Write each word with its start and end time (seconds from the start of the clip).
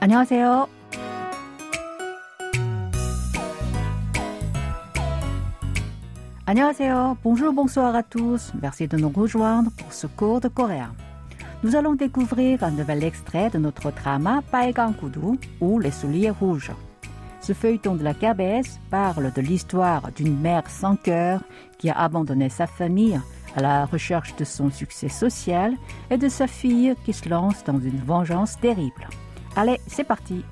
안녕하세요. 0.00 0.68
안녕하세요. 6.46 7.16
Bonjour, 7.24 7.52
bonsoir 7.54 7.96
à 7.96 8.02
tous. 8.02 8.52
Merci 8.60 8.86
de 8.86 8.98
nous 8.98 9.08
rejoindre 9.08 9.70
pour 9.78 9.92
ce 9.94 10.06
cours 10.06 10.40
de 10.40 10.48
coréen. 10.48 10.94
Nous 11.62 11.74
allons 11.74 11.94
découvrir 11.94 12.62
un 12.62 12.70
nouvel 12.70 13.02
extrait 13.02 13.48
de 13.48 13.58
notre 13.58 13.90
drama 13.90 14.42
Paegang 14.52 14.94
Kudu 14.94 15.38
ou 15.62 15.78
Les 15.78 15.90
souliers 15.90 16.28
rouges. 16.28 16.72
Ce 17.40 17.54
feuilleton 17.54 17.94
de 17.94 18.04
la 18.04 18.12
KBS 18.12 18.78
parle 18.90 19.32
de 19.32 19.40
l'histoire 19.40 20.12
d'une 20.12 20.38
mère 20.38 20.68
sans 20.68 20.96
cœur 20.96 21.40
qui 21.78 21.88
a 21.88 21.98
abandonné 21.98 22.50
sa 22.50 22.66
famille 22.66 23.18
à 23.56 23.62
la 23.62 23.86
recherche 23.86 24.36
de 24.36 24.44
son 24.44 24.70
succès 24.70 25.08
social 25.08 25.74
et 26.10 26.18
de 26.18 26.28
sa 26.28 26.46
fille 26.46 26.94
qui 27.06 27.14
se 27.14 27.28
lance 27.28 27.64
dans 27.64 27.78
une 27.80 28.00
vengeance 28.00 28.60
terrible. 28.60 29.08
Allez, 29.58 29.80
c'est 29.86 30.04
parti. 30.04 30.44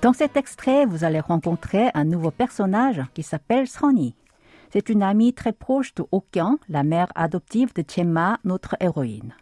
Dans 0.00 0.12
cet 0.12 0.36
extrait, 0.36 0.86
vous 0.86 1.02
allez 1.02 1.18
rencontrer 1.18 1.90
un 1.94 2.04
nouveau 2.04 2.30
personnage 2.30 3.02
qui 3.14 3.24
s'appelle 3.24 3.66
Sonny. 3.66 4.14
C'est 4.72 4.90
une 4.90 5.02
amie 5.02 5.34
très 5.34 5.52
proche 5.52 5.94
de 5.94 6.04
Okyan, 6.12 6.58
la 6.68 6.84
mère 6.84 7.08
adoptive 7.14 7.72
de 7.74 7.82
Chema, 7.82 8.38
notre 8.44 8.76
héroïne. 8.80 9.34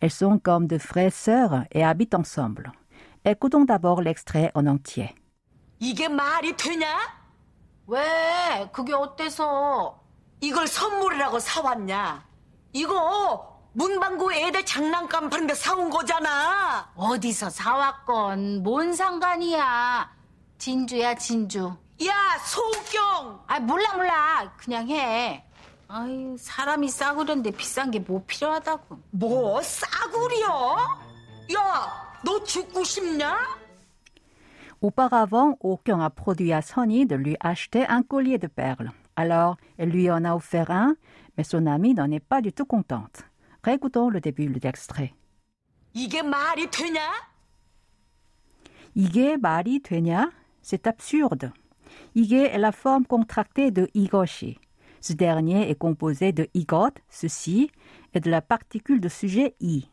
Elles 0.00 0.10
sont 0.10 0.38
comme 0.38 0.66
de 0.66 0.78
frères 0.78 1.12
sœurs 1.12 1.64
et 1.72 1.84
habitent 1.84 2.14
ensemble. 2.14 2.72
Écoutons 3.24 3.64
d'abord 3.64 4.02
l'extrait 4.02 4.50
en 4.54 4.66
entier. 4.66 5.14
이게 5.80 6.08
말이 6.08 6.56
되냐? 6.56 6.86
왜? 7.86 8.68
그게 8.72 8.92
어때서? 8.92 10.00
이걸 10.40 10.66
선물이라고 10.66 11.38
사왔냐? 11.38 12.27
이거 12.73 13.59
문방구 13.73 14.33
애들 14.33 14.65
장난감 14.65 15.29
파는데 15.29 15.53
사온 15.55 15.89
거잖아. 15.89 16.89
어디서 16.95 17.49
사왔건 17.49 18.63
뭔 18.63 18.93
상관이야. 18.93 20.09
진주야 20.57 21.15
진주. 21.15 21.73
야, 22.05 22.13
소경! 22.45 23.41
아 23.47 23.59
몰라 23.59 23.93
몰라. 23.95 24.51
그냥 24.57 24.87
해. 24.89 25.43
아유 25.87 26.35
사람이 26.39 26.89
싸구려인데 26.89 27.51
비싼 27.51 27.91
게 27.91 27.99
뭐 27.99 28.23
필요하다고. 28.27 28.99
뭐 29.11 29.61
싸구려? 29.61 30.77
야, 31.55 32.19
너 32.23 32.43
죽고 32.43 32.83
싶냐? 32.83 33.57
Auparavant, 34.81 35.57
Aucun 35.61 35.99
a 36.01 36.09
produit 36.09 36.53
à 36.53 36.61
Sonny 36.61 37.05
de 37.05 37.15
lui 37.15 37.35
acheter 37.41 37.85
un 37.89 38.01
collier 38.01 38.37
de 38.37 38.47
perles. 38.47 38.91
Alors, 39.18 39.56
elle 39.78 39.90
lui 39.90 40.10
en 40.10 40.24
a 40.24 40.34
offert 40.34 40.70
un, 40.70 40.96
mais 41.36 41.44
son 41.44 41.66
amie 41.66 41.94
n'en 41.94 42.10
est 42.10 42.20
pas 42.20 42.40
du 42.40 42.52
tout 42.52 42.64
contente. 42.64 43.24
Réécoutons 43.62 44.10
le 44.10 44.20
début 44.20 44.46
de 44.46 44.60
l'extrait. 44.60 45.14
이게 45.94 46.22
말이 46.22 46.68
되냐? 46.70 47.00
이게 48.94 49.36
말이 49.36 49.80
되냐? 49.80 50.32
C'est 50.60 50.86
absurde. 50.86 51.52
이게 52.14 52.46
est 52.46 52.58
la 52.58 52.72
forme 52.72 53.06
contractée 53.06 53.70
de 53.70 53.88
이것이. 53.94 54.56
Ce 55.00 55.12
dernier 55.12 55.70
est 55.70 55.78
composé 55.78 56.32
de 56.32 56.48
igot, 56.54 56.98
ceci, 57.10 57.70
et 58.14 58.20
de 58.20 58.30
la 58.30 58.40
particule 58.40 59.00
de 59.00 59.08
sujet 59.08 59.54
i. 59.60 59.88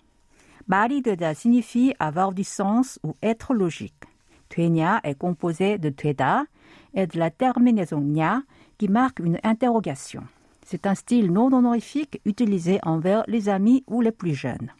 말이 0.65 1.01
되다 1.01 1.33
signifie 1.33 1.93
avoir 1.99 2.33
du 2.33 2.43
sens 2.43 2.97
ou 3.03 3.15
être 3.21 3.53
logique. 3.53 4.07
되냐 4.49 5.01
est 5.03 5.17
composé 5.17 5.77
de 5.77 5.89
되다 5.89 6.45
et 6.93 7.07
de 7.07 7.19
la 7.19 7.29
terminaison 7.29 8.01
냐 8.01 8.43
qui 8.77 8.87
marque 8.87 9.19
une 9.19 9.39
interrogation. 9.43 10.23
C'est 10.65 10.87
un 10.87 10.95
style 10.95 11.31
non 11.31 11.51
honorifique 11.53 12.21
utilisé 12.25 12.79
envers 12.83 13.23
les 13.27 13.49
amis 13.49 13.83
ou 13.87 14.01
les 14.01 14.11
plus 14.11 14.33
jeunes. 14.35 14.71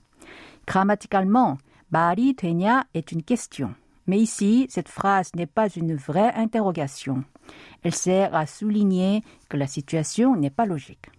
Grammaticalement, 0.66 1.57
말이 1.91 2.33
되냐 2.33 2.85
est 2.94 3.11
une 3.11 3.23
question. 3.23 3.75
Mais 4.07 4.19
ici, 4.19 4.67
cette 4.69 4.89
phrase 4.89 5.31
n'est 5.35 5.45
pas 5.45 5.69
une 5.69 5.95
vraie 5.95 6.33
interrogation. 6.35 7.23
Elle 7.83 7.95
sert 7.95 8.35
à 8.35 8.45
souligner 8.45 9.23
que 9.49 9.57
la 9.57 9.67
situation 9.67 10.35
n'est 10.35 10.49
pas 10.49 10.66
logique. 10.66 11.09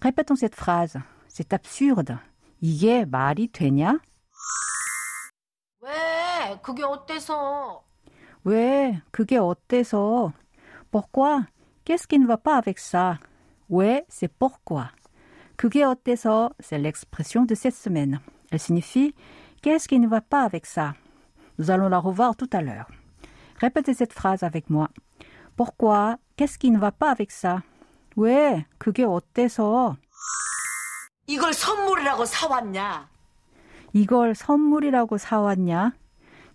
Répétons 0.00 0.36
cette 0.36 0.54
phrase. 0.54 0.98
C'est 1.28 1.52
absurde. 1.52 2.18
이게 2.60 3.04
말이 3.06 3.48
되냐? 3.48 3.98
왜? 5.80 6.58
그게 6.62 6.82
어때서? 6.82 7.82
왜? 8.44 9.00
그게 9.10 9.38
어때서? 9.38 10.32
Pourquoi? 10.90 11.46
Qu'est-ce 11.84 12.06
qui 12.06 12.18
ne 12.18 12.26
va 12.26 12.36
pas 12.36 12.56
avec 12.56 12.78
ça? 12.78 13.18
Ouais, 13.68 14.04
c'est 14.08 14.28
pourquoi. 14.28 14.90
그게 15.56 15.84
어때서? 15.84 16.50
C'est 16.60 16.78
l'expression 16.78 17.44
de 17.44 17.54
cette 17.54 17.74
semaine. 17.74 18.20
Elle 18.50 18.60
signifie 18.60 19.14
Qu'est-ce 19.62 19.88
qui 19.88 19.98
ne 19.98 20.08
va 20.08 20.20
pas 20.20 20.42
avec 20.42 20.66
ça? 20.66 20.94
Nous 21.58 21.70
allons 21.70 21.88
la 21.88 21.98
revoir 21.98 22.34
tout 22.36 22.48
à 22.52 22.62
l'heure. 22.62 22.88
Répétez 23.60 23.92
cette 23.92 24.12
phrase 24.12 24.42
avec 24.42 24.70
moi. 24.70 24.88
Pourquoi? 25.56 26.16
Qu'est-ce 26.36 26.58
qui 26.58 26.70
ne 26.70 26.78
va 26.78 26.92
pas 26.92 27.10
avec 27.10 27.30
ça? 27.30 27.62
왜? 28.16 28.64
그게 28.78 29.04
어때서? 29.04 29.96
이걸 31.26 31.52
선물이라고 31.52 32.24
사왔냐? 32.24 33.08
이걸 33.92 34.34
선물이라고 34.34 35.18
사왔냐? 35.18 35.92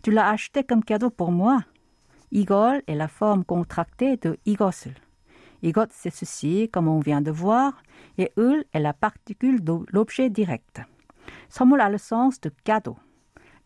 Tu 0.02 0.12
l'as 0.12 0.30
acheté 0.30 0.64
comme 0.64 0.84
cadeau 0.84 1.10
pour 1.10 1.32
moi. 1.32 1.64
이걸 2.32 2.82
est 2.88 2.96
la 2.96 3.08
forme 3.08 3.46
contractée 3.46 4.18
de 4.18 4.38
이것을. 4.46 4.96
이것 5.62 5.88
c'est 5.92 6.14
ceci, 6.14 6.70
comme 6.72 6.88
on 6.88 7.00
vient 7.00 7.22
de 7.22 7.32
voir, 7.32 7.82
et 8.18 8.32
을 8.38 8.66
est 8.74 8.80
la 8.80 8.94
particule 8.94 9.64
de 9.64 9.74
l'objet 9.92 10.30
direct. 10.30 10.82
선물 11.50 11.82
a 11.82 11.90
le 11.90 11.98
sens 11.98 12.40
de 12.42 12.52
cadeau. 12.64 12.98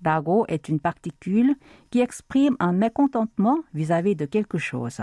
라고 0.02 0.46
est 0.47 0.69
une 0.69 0.80
particule 0.80 1.56
qui 1.91 2.00
exprime 2.00 2.56
un 2.59 2.72
mécontentement 2.72 3.59
vis-à-vis 3.74 4.16
de 4.16 4.25
quelque 4.25 4.57
chose. 4.57 5.02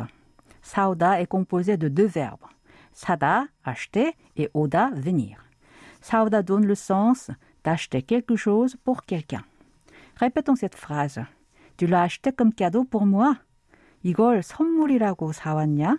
사오다 0.62 1.20
est 1.20 1.26
composé 1.26 1.76
de 1.76 1.88
deux 1.88 2.06
verbes. 2.06 2.46
사다, 2.92 3.48
acheter, 3.62 4.14
et 4.36 4.48
오다, 4.54 4.90
venir. 4.94 5.36
사오다 6.00 6.42
donne 6.42 6.66
le 6.66 6.74
sens 6.74 7.30
d'acheter 7.62 8.02
quelque 8.02 8.36
chose 8.36 8.76
pour 8.84 9.02
quelqu'un. 9.02 9.44
Répétons 10.16 10.56
cette 10.56 10.74
phrase. 10.74 11.20
Tu 11.76 11.86
l'as 11.86 12.02
acheté 12.02 12.32
comme 12.32 12.54
cadeau 12.54 12.84
pour 12.84 13.04
moi. 13.04 13.36
이걸 14.02 14.42
선물이라고 14.42 15.32
사왔냐? 15.32 15.96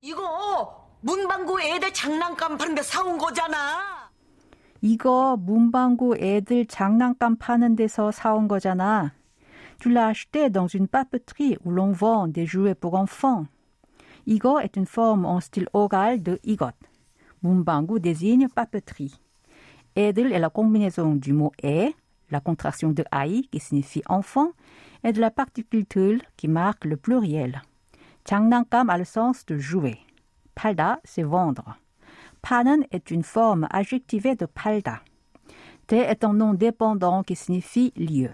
이거 0.00 0.88
문방구 1.00 1.60
애들 1.60 1.92
장난감 1.92 2.56
파는데 2.56 2.82
사온 2.82 3.18
거잖아. 3.18 4.10
이거 4.80 5.36
문방구 5.36 6.16
애들 6.18 6.66
장난감 6.66 7.36
파는 7.36 7.76
데서 7.76 8.10
사온 8.10 8.46
거잖아. 8.46 9.12
Tu 9.78 9.90
l'as 9.90 10.08
acheté 10.08 10.48
dans 10.50 10.68
une 10.68 10.86
papeterie 10.86 11.56
où 11.64 11.70
l'on 11.70 11.92
vend 11.92 12.28
des 12.28 12.46
jouets 12.46 12.74
pour 12.74 12.94
enfants. 12.94 13.46
이거 14.26 14.60
est 14.60 14.76
une 14.76 14.86
forme 14.86 15.24
en 15.26 15.40
style 15.40 15.68
oral 15.72 16.22
de 16.22 16.38
이것. 16.44 16.74
문방구 17.40 18.00
désigne 18.00 18.48
papeterie. 18.48 19.14
애들 19.96 20.32
est 20.32 20.38
la 20.38 20.50
combinaison 20.50 21.14
du 21.14 21.32
mot 21.32 21.52
애, 21.64 21.94
la 22.30 22.40
contraction 22.40 22.92
de 22.92 23.04
아이 23.10 23.42
qui 23.50 23.60
signifie 23.60 24.02
enfant, 24.08 24.52
et 25.04 25.12
de 25.12 25.20
la 25.20 25.30
particule 25.30 25.86
들 25.86 26.22
qui 26.36 26.48
marque 26.48 26.84
le 26.84 26.96
pluriel. 26.96 27.62
장난감 28.24 28.90
a 28.90 28.98
le 28.98 29.04
sens 29.04 29.44
de 29.46 29.58
jouer. 29.58 29.98
팔다, 30.54 30.98
c'est 31.04 31.22
vendre. 31.22 31.76
파는 32.42 32.84
est 32.90 33.10
une 33.10 33.22
forme 33.22 33.66
adjectivée 33.70 34.36
de 34.36 34.46
팔다. 34.46 35.02
대 35.86 35.98
est 35.98 36.24
un 36.24 36.32
nom 36.32 36.54
dépendant 36.54 37.22
qui 37.22 37.36
signifie 37.36 37.92
lieu. 37.96 38.30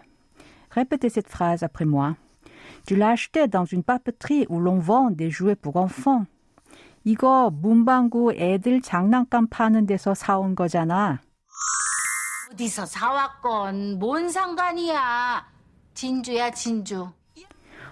Répétez 0.71 1.11
cette 1.11 1.29
phrase 1.29 1.63
après 1.63 1.85
moi. 1.85 2.17
Tu 2.87 2.97
l'as 2.97 3.11
acheté 3.11 3.49
dans 3.49 3.65
une 3.65 3.83
papeterie 3.83 4.47
où 4.49 4.59
l'on 4.59 4.79
vend 4.79 5.11
des 5.11 5.31
jouets 5.31 5.57
pour 5.57 5.77
enfants. 5.77 6.27
이거 7.05 7.51
문방구 7.51 8.35
애들 8.35 8.81
장난감 8.81 9.49
파는 9.49 9.87
데서 9.87 10.15
사온 10.15 10.55
거잖아. 10.55 11.21
어디서 12.53 12.87
사왔건 12.87 13.99
뭔 13.99 14.29
상관이야. 14.29 15.47
진주야 15.95 16.51
진주. 16.53 17.11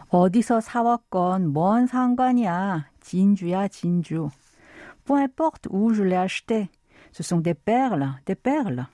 어디서 0.08 0.60
사왔건 0.60 1.52
뭔 1.52 1.86
상관이야. 1.86 2.86
진주야 3.00 3.68
진주. 3.68 4.30
Peu 5.04 5.16
importe 5.16 5.68
où 5.70 5.92
je 5.92 6.02
l'ai 6.02 6.16
acheté. 6.16 6.68
Ce 7.12 7.22
sont 7.22 7.40
des 7.40 7.54
perles, 7.54 8.14
des 8.26 8.34
perles. 8.34 8.86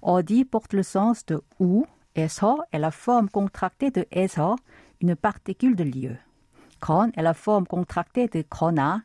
어디 0.00 0.44
porte 0.44 0.72
le 0.72 0.82
sens 0.82 1.24
de 1.26 1.42
où 1.58 1.86
et 2.14 2.28
ça 2.28 2.54
est 2.72 2.78
la 2.78 2.90
forme 2.90 3.28
contractée 3.28 3.90
de 3.90 4.06
에서, 4.10 4.56
une 5.00 5.16
particule 5.16 5.74
de 5.74 5.84
lieu. 5.84 6.16
건 6.80 7.10
est 7.16 7.22
la 7.22 7.34
forme 7.34 7.66
contractée 7.66 8.28
de 8.28 8.42
거나, 8.42 9.02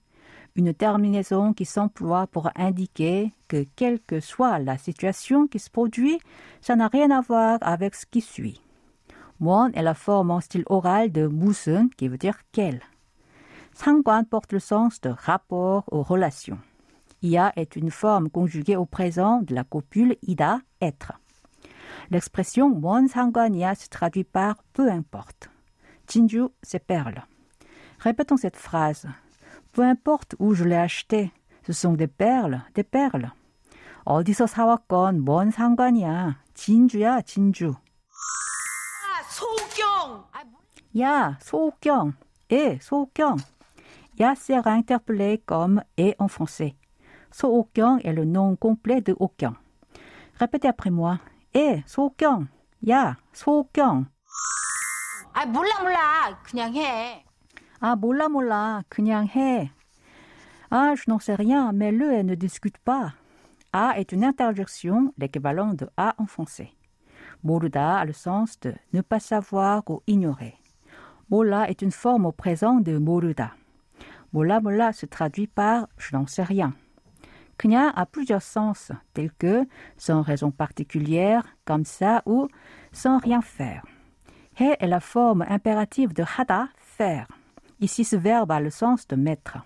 une 0.55 0.73
terminaison 0.73 1.53
qui 1.53 1.65
s'emploie 1.65 2.27
pour 2.27 2.49
indiquer 2.55 3.33
que 3.47 3.65
quelle 3.75 3.99
que 3.99 4.19
soit 4.19 4.59
la 4.59 4.77
situation 4.77 5.47
qui 5.47 5.59
se 5.59 5.69
produit, 5.69 6.19
ça 6.61 6.75
n'a 6.75 6.87
rien 6.87 7.09
à 7.11 7.21
voir 7.21 7.57
avec 7.61 7.95
ce 7.95 8.05
qui 8.05 8.21
suit. 8.21 8.61
뭔 9.39 9.71
est 9.73 9.81
la 9.81 9.93
forme 9.93 10.31
en 10.31 10.39
style 10.39 10.63
oral 10.67 11.11
de 11.11 11.27
무슨 11.27 11.89
qui 11.89 12.07
veut 12.07 12.17
dire 12.17 12.39
quel. 12.51 12.81
상관 13.73 14.25
porte 14.25 14.51
le 14.53 14.59
sens 14.59 15.01
de 15.01 15.09
rapport 15.09 15.85
aux 15.91 16.03
relations. 16.03 16.59
ia 17.21 17.51
est 17.55 17.75
une 17.75 17.91
forme 17.91 18.29
conjuguée 18.29 18.75
au 18.75 18.85
présent 18.85 19.41
de 19.41 19.55
la 19.55 19.63
copule 19.63 20.17
ida, 20.21 20.61
être. 20.81 21.13
L'expression 22.09 22.69
뭔 22.69 23.07
상관이야 23.07 23.73
se 23.75 23.87
traduit 23.87 24.23
par 24.23 24.63
peu 24.73 24.89
importe. 24.91 25.49
진주, 26.07 26.49
c'est 26.61 26.85
perle. 26.85 27.23
Répétons 27.99 28.37
cette 28.37 28.57
phrase. 28.57 29.07
Peu 29.71 29.83
importe 29.83 30.35
où 30.39 30.53
je 30.53 30.65
l'ai 30.65 30.75
acheté, 30.75 31.31
ce 31.65 31.73
sont 31.73 31.93
des 31.93 32.07
perles, 32.07 32.61
des 32.75 32.83
perles. 32.83 33.31
어디서 34.03 34.47
사왔건 34.47 35.23
뭔 35.23 35.51
상관이야. 35.51 36.37
진주야, 36.53 37.21
진주. 37.21 37.75
Ya, 40.95 41.37
소경. 41.41 42.13
Et, 42.49 42.79
소경. 42.81 43.37
Ya 44.17 44.35
sera 44.35 44.71
interpellé 44.73 45.41
comme 45.45 45.83
et 45.97 46.15
en 46.19 46.27
français. 46.27 46.75
소옥경 47.31 47.99
est 48.03 48.13
le 48.13 48.25
nom 48.25 48.55
complet 48.55 49.01
de 49.01 49.15
Ok경. 49.19 49.55
Répétez 50.39 50.67
après 50.67 50.89
moi. 50.89 51.19
에, 51.55 51.83
소옥경. 51.87 52.47
야, 52.89 53.17
소옥경. 53.33 54.07
아, 55.33 55.45
몰라, 55.45 55.71
몰라. 55.81 56.37
그냥 56.43 56.75
해. 56.75 57.23
Ah, 57.79 57.95
몰라, 57.95 58.27
몰라. 58.27 58.83
그냥 58.89 59.27
해. 59.27 59.71
Ah, 60.69 60.93
je 60.95 61.03
n'en 61.07 61.19
sais 61.19 61.35
rien, 61.35 61.71
mais 61.73 61.91
le 61.91 62.11
et 62.13 62.23
ne 62.23 62.35
discute 62.35 62.77
pas. 62.79 63.13
A 63.73 63.97
est 63.97 64.11
une 64.11 64.25
interjection, 64.25 65.13
l'équivalent 65.17 65.73
de 65.73 65.89
A 65.97 66.13
en 66.17 66.25
français. 66.27 66.73
모르다 67.43 67.99
a 67.99 68.05
le 68.05 68.13
sens 68.13 68.59
de 68.59 68.75
ne 68.93 69.01
pas 69.01 69.19
savoir 69.19 69.83
ou 69.89 70.03
ignorer. 70.05 70.57
Mola 71.28 71.68
est 71.68 71.82
une 71.82 71.90
forme 71.90 72.24
au 72.26 72.32
présent 72.32 72.76
de 72.76 72.98
moruda. 72.98 73.50
Mola 74.32 74.60
mola 74.60 74.92
se 74.92 75.06
traduit 75.06 75.48
par 75.48 75.88
je 75.98 76.14
n'en 76.16 76.26
sais 76.26 76.44
rien. 76.44 76.72
Knya 77.58 77.88
a 77.88 78.06
plusieurs 78.06 78.42
sens, 78.42 78.92
tels 79.12 79.32
que 79.32 79.66
sans 79.96 80.22
raison 80.22 80.52
particulière, 80.52 81.44
comme 81.64 81.84
ça 81.84 82.22
ou 82.26 82.48
sans 82.92 83.18
rien 83.18 83.42
faire. 83.42 83.84
He 84.60 84.76
est 84.78 84.86
la 84.86 85.00
forme 85.00 85.44
impérative 85.48 86.12
de 86.12 86.22
hada, 86.38 86.68
faire. 86.76 87.26
Ici, 87.80 88.04
ce 88.04 88.16
verbe 88.16 88.52
a 88.52 88.60
le 88.60 88.70
sens 88.70 89.08
de 89.08 89.16
mettre. 89.16 89.58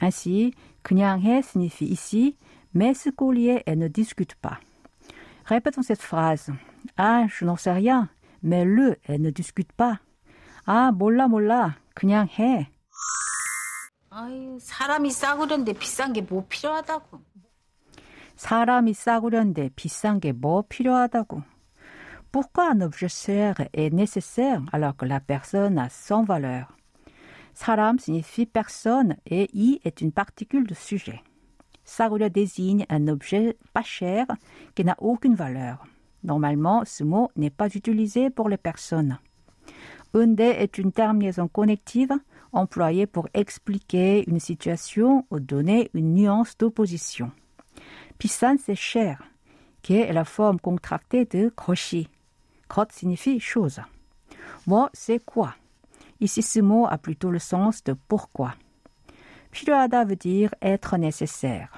Ainsi, 0.00 0.54
knyang 0.82 1.20
he 1.22 1.42
signifie 1.42 1.86
ici, 1.86 2.36
mais 2.74 2.94
ce 2.94 3.10
collier 3.10 3.62
et 3.66 3.76
ne 3.76 3.86
discute 3.86 4.34
pas. 4.34 4.58
Répétons 5.44 5.82
cette 5.82 6.02
phrase. 6.02 6.50
Ah, 6.96 7.26
je 7.28 7.44
n'en 7.44 7.56
sais 7.56 7.72
rien, 7.72 8.08
mais 8.42 8.64
le, 8.64 8.96
et 9.08 9.18
ne 9.18 9.30
discute 9.30 9.72
pas. 9.72 10.00
Ah, 10.69 10.91
몰라 10.91 11.27
몰라, 11.27 11.77
그냥 11.93 12.27
해. 12.39 12.69
아유, 14.09 14.57
사람이 14.61 15.11
싸구려인데 15.11 15.73
비싼 15.73 16.13
게 16.13 16.21
뭐 16.21 16.45
필요하다고. 16.47 17.19
사람이 18.35 18.93
싸구려인데 18.93 19.69
비싼 19.75 20.19
게 20.19 20.31
뭐 20.33 20.63
필요하다고. 20.67 21.43
Pourquoi 22.31 22.69
un 22.71 22.81
objet 22.81 23.07
cher 23.09 23.55
est 23.73 23.93
nécessaire 23.93 24.61
alors 24.73 24.95
que 24.97 25.05
la 25.05 25.19
personne 25.21 25.77
a 25.77 25.87
sans 25.89 26.23
valeur 26.23 26.67
사람 27.53 27.97
signifie 27.99 28.45
personne 28.45 29.15
et 29.25 29.49
i 29.53 29.79
est 29.85 30.01
une 30.01 30.11
particule 30.11 30.67
de 30.67 30.73
sujet. 30.73 31.21
싸구려 31.85 32.27
désigne 32.29 32.85
un 32.89 33.07
objet 33.07 33.57
pas 33.73 33.83
cher 33.83 34.25
qui 34.75 34.83
n'a 34.83 34.95
aucune 34.99 35.35
valeur. 35.35 35.85
Normalement, 36.23 36.83
ce 36.85 37.03
mot 37.05 37.29
n'est 37.37 37.51
pas 37.51 37.69
utilisé 37.73 38.29
pour 38.29 38.49
les 38.49 38.57
personnes. 38.57 39.19
Unde 40.13 40.39
est 40.39 40.77
une 40.77 40.91
terminaison 40.91 41.47
connective 41.47 42.13
employée 42.53 43.05
pour 43.05 43.27
expliquer 43.33 44.23
une 44.29 44.39
situation 44.39 45.25
ou 45.29 45.39
donner 45.39 45.89
une 45.93 46.13
nuance 46.13 46.57
d'opposition. 46.57 47.31
비싼, 48.17 48.57
c'est 48.57 48.75
cher, 48.75 49.21
qui 49.81 49.97
est 49.97 50.13
la 50.13 50.23
forme 50.23 50.59
contractée 50.59 51.25
de 51.25 51.49
것이. 51.49 52.07
것 52.67 52.91
signifie 52.91 53.39
chose. 53.39 53.81
Moi, 54.67 54.89
c'est 54.93 55.23
quoi? 55.23 55.55
Ici, 56.19 56.41
ce 56.41 56.59
mot 56.59 56.87
a 56.87 56.97
plutôt 56.97 57.29
le 57.29 57.39
sens 57.39 57.83
de 57.83 57.93
pourquoi. 58.07 58.55
필요하다 59.51 60.05
veut 60.05 60.15
dire 60.15 60.53
être 60.61 60.97
nécessaire. 60.97 61.69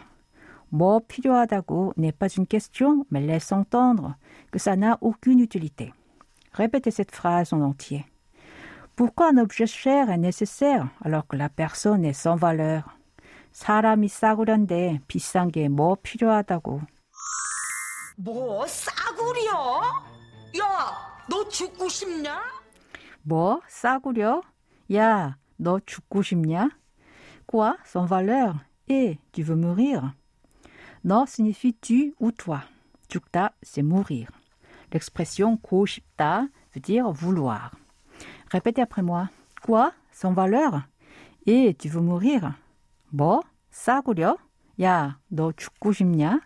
뭐 0.72 1.00
필요하다고 1.08 1.94
n'est 1.98 2.12
pas 2.12 2.28
une 2.28 2.48
question, 2.48 3.06
mais 3.12 3.22
laisse 3.22 3.52
entendre 3.52 4.16
que 4.52 4.60
ça 4.60 4.76
n'a 4.76 4.98
aucune 5.02 5.40
utilité. 5.40 5.94
Répétez 6.54 6.92
cette 6.92 7.12
phrase 7.12 7.54
en 7.54 7.62
entier. 7.62 8.06
Pourquoi 9.02 9.30
un 9.30 9.38
objet 9.38 9.68
cher 9.68 10.10
est 10.10 10.18
nécessaire 10.18 10.88
alors 11.02 11.28
que 11.28 11.36
la 11.36 11.50
personne 11.50 12.04
est 12.06 12.14
sans 12.14 12.36
valeur? 12.36 12.84
사람이 13.54 14.08
싸구려인데 14.08 15.02
비싼 15.08 15.52
게 15.52 15.68
뭐 15.68 15.96
필요하다고. 16.04 16.82
뭐, 18.18 18.66
싸구려? 18.68 19.82
야, 20.60 21.24
너 21.30 21.48
죽고 21.48 21.88
싶냐? 21.90 22.42
뭐 23.24 23.62
싸구려? 23.68 24.42
야, 24.94 25.38
너 25.58 25.80
죽고 25.86 26.22
싶냐? 26.22 26.70
Quoi, 27.48 27.76
sans 27.86 28.06
valeur? 28.06 28.56
Et 28.90 29.20
tu 29.32 29.44
veux 29.44 29.56
mourir? 29.56 30.14
Non 31.04 31.26
signifie 31.26 31.74
tu 31.74 32.14
ou 32.20 32.32
toi. 32.32 32.62
죽다, 33.08 33.54
c'est 33.62 33.84
mourir. 33.84 34.28
L'expression 34.92 35.58
고 35.58 35.86
싶다 35.86 36.48
veut 36.74 36.82
dire 36.82 37.12
vouloir. 37.12 37.72
Répétez 38.52 38.82
après 38.82 39.02
moi. 39.02 39.30
Quoi, 39.62 39.92
sans 40.12 40.34
valeur? 40.34 40.82
Et 41.46 41.76
tu 41.76 41.90
veux 41.90 42.02
mourir? 42.02 42.54
뭐? 43.12 43.42
싸구려? 43.72 44.38
야, 44.82 45.18
너 45.30 45.52
죽고 45.52 45.92
싶냐? 45.92 46.42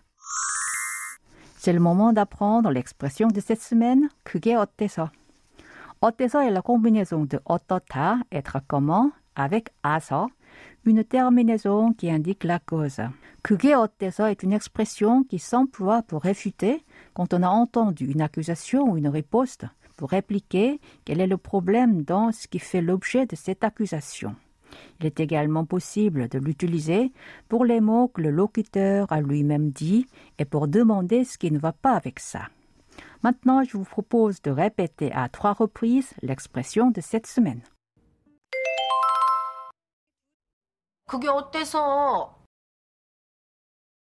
C'est 1.58 1.74
le 1.74 1.80
moment 1.80 2.12
d'apprendre 2.12 2.72
l'expression 2.72 3.28
de 3.28 3.40
cette 3.40 3.62
semaine. 3.62 4.10
그게 4.24 4.56
어때서? 4.56 5.12
어때서 6.00 6.44
est 6.44 6.50
la 6.50 6.62
combinaison 6.62 7.26
de 7.26 7.40
어떻다, 7.46 8.22
être 8.32 8.60
comment, 8.68 9.12
avec 9.36 9.70
아서, 9.84 10.30
une 10.86 11.04
terminaison 11.04 11.94
qui 11.94 12.10
indique 12.10 12.44
la 12.44 12.60
cause. 12.60 13.02
그게 13.44 13.74
어때서 13.74 14.30
est 14.30 14.42
une 14.42 14.54
expression 14.54 15.24
qui 15.24 15.38
s'emploie 15.38 16.02
pour 16.02 16.24
réfuter 16.24 16.84
quand 17.14 17.34
on 17.34 17.44
a 17.44 17.50
entendu 17.50 18.06
une 18.06 18.22
accusation 18.22 18.90
ou 18.90 18.98
une 18.98 19.08
riposte, 19.08 19.66
pour 19.98 20.10
répliquer 20.10 20.80
quel 21.06 21.22
est 21.22 21.28
le 21.28 21.38
problème 21.38 22.04
dans 22.04 22.32
ce 22.32 22.48
qui 22.48 22.60
fait 22.60 22.82
l'objet 22.82 23.26
de 23.26 23.36
cette 23.36 23.64
accusation. 23.64 24.36
Il 25.00 25.06
est 25.06 25.20
également 25.20 25.66
possible 25.66 26.28
de 26.30 26.40
l'utiliser 26.40 27.12
pour 27.50 27.66
les 27.66 27.82
mots 27.82 28.08
que 28.08 28.22
le 28.22 28.32
locuteur 28.32 29.12
a 29.12 29.22
lui-même 29.22 29.72
dit 29.72 30.08
et 30.38 30.46
pour 30.46 30.68
demander 30.68 31.24
ce 31.26 31.38
qui 31.38 31.52
ne 31.52 31.60
va 31.60 31.74
pas 31.74 31.94
avec 31.94 32.20
ça. 32.20 32.48
Maintenant, 33.24 33.64
je 33.64 33.78
vous 33.78 33.84
propose 33.84 34.42
de 34.42 34.52
répéter 34.52 35.12
à 35.12 35.30
trois 35.30 35.54
reprises 35.54 36.14
l'expression 36.22 36.92
de 36.92 37.02
cette 37.02 37.28
semaine. 37.28 37.62
그게 41.08 41.28
어때서? 41.28 42.38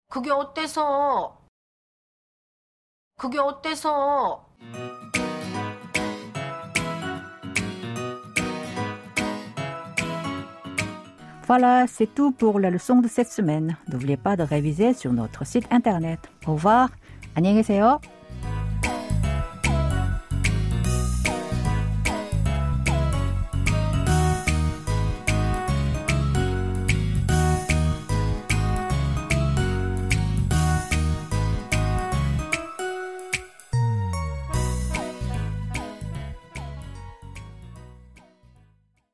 그게 0.08 0.30
어때서? 0.30 1.46
그게 3.18 3.38
어때서? 3.38 4.46
Voilà, 11.50 11.86
c'est 11.86 12.12
tout 12.12 12.32
pour 12.32 12.58
la 12.58 12.70
leçon 12.70 13.00
de 13.00 13.08
cette 13.08 13.30
semaine. 13.30 13.76
N'oubliez 13.88 14.16
pas 14.16 14.36
de 14.36 14.42
réviser 14.42 14.94
sur 14.94 15.12
notre 15.12 15.46
site 15.46 15.66
internet. 15.70 16.18
Au 16.46 16.54
revoir. 16.54 16.90
안녕히 17.36 17.56
계세요. 17.56 18.00